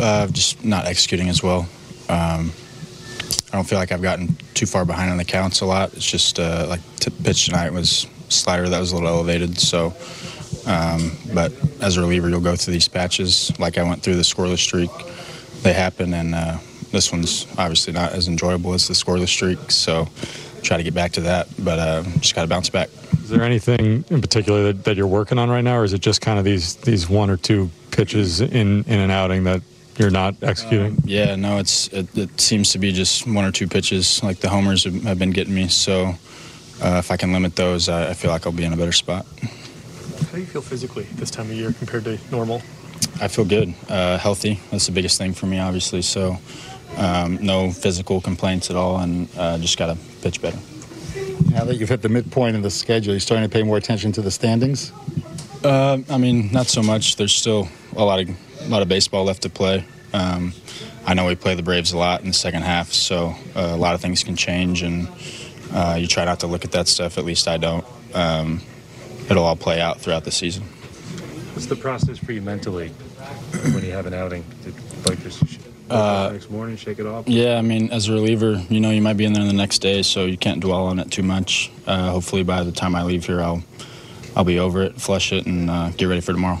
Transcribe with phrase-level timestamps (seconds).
[0.00, 1.68] Uh, just not executing as well.
[2.08, 2.52] Um,
[3.52, 5.92] I don't feel like I've gotten too far behind on the counts a lot.
[5.92, 9.58] It's just uh, like t- pitch tonight was slider that was a little elevated.
[9.58, 9.94] So,
[10.66, 11.52] um, but
[11.82, 14.90] as a reliever, you'll go through these patches like I went through the scoreless streak.
[15.62, 16.58] They happen, and uh,
[16.92, 19.70] this one's obviously not as enjoyable as the scoreless streak.
[19.70, 20.08] So,
[20.62, 22.88] try to get back to that, but uh, just got to bounce back.
[23.22, 26.00] Is there anything in particular that, that you're working on right now, or is it
[26.00, 29.62] just kind of these these one or two pitches in in an outing that
[30.00, 30.92] you're not executing?
[30.92, 34.22] Um, yeah, no, it's it, it, seems to be just one or two pitches.
[34.22, 36.14] Like the homers have, have been getting me, so
[36.82, 38.92] uh, if I can limit those, I, I, feel like I'll be in a better
[38.92, 39.26] spot.
[39.42, 42.62] How do you feel physically this time of year compared to normal?
[43.20, 44.58] I feel good, uh, healthy.
[44.70, 46.00] That's the biggest thing for me, obviously.
[46.00, 46.38] So
[46.96, 50.58] um, no physical complaints at all, and uh, just got to pitch better.
[51.50, 54.12] Now that you've hit the midpoint of the schedule, you're starting to pay more attention
[54.12, 54.92] to the standings.
[55.62, 57.16] Uh, I mean, not so much.
[57.16, 58.28] There's still a lot of
[58.60, 59.84] a lot of baseball left to play.
[60.12, 60.52] Um,
[61.06, 63.76] I know we play the Braves a lot in the second half, so uh, a
[63.76, 65.08] lot of things can change, and
[65.72, 67.18] uh, you try not to look at that stuff.
[67.18, 67.84] At least I don't.
[68.14, 68.60] Um,
[69.28, 70.64] it'll all play out throughout the season.
[71.54, 72.88] What's the process for you mentally
[73.72, 74.44] when you have an outing?
[75.06, 75.42] Like this,
[75.88, 77.26] uh, next morning, shake it off.
[77.28, 79.78] Yeah, I mean, as a reliever, you know, you might be in there the next
[79.78, 81.70] day, so you can't dwell on it too much.
[81.86, 83.62] Uh, hopefully, by the time I leave here, I'll
[84.36, 86.60] I'll be over it, flush it, and uh, get ready for tomorrow.